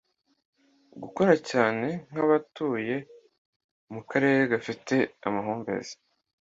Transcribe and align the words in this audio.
gukora 1.01 1.33
cyane 1.49 1.87
nk’abatuye 2.09 2.95
mu 3.93 4.01
karere 4.09 4.41
gafite 4.53 4.95
amahumbezi. 5.27 5.93